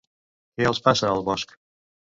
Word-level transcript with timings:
Què 0.55 0.67
els 0.71 0.81
passa 0.89 1.13
al 1.19 1.25
bosc? 1.31 1.57